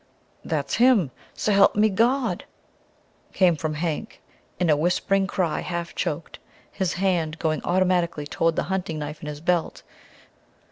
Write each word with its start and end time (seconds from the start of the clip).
"That's 0.43 0.77
him, 0.77 1.11
s'help 1.35 1.75
me 1.75 1.87
the 1.87 1.95
good 1.95 2.03
Gawd!" 2.03 2.45
came 3.33 3.55
from 3.55 3.75
Hank 3.75 4.19
in 4.59 4.71
a 4.71 4.75
whispering 4.75 5.27
cry 5.27 5.59
half 5.59 5.93
choked, 5.93 6.39
his 6.71 6.93
hand 6.93 7.37
going 7.37 7.61
automatically 7.63 8.25
toward 8.25 8.55
the 8.55 8.63
hunting 8.73 8.97
knife 8.97 9.21
in 9.21 9.27
his 9.27 9.41
belt. 9.41 9.83